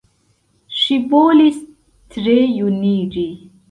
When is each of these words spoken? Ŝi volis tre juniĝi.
Ŝi 0.77 0.97
volis 1.13 1.61
tre 2.17 2.39
juniĝi. 2.59 3.29